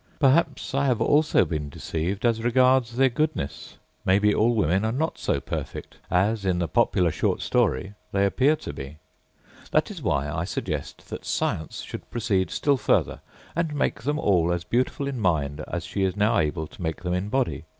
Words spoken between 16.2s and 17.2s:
able to make them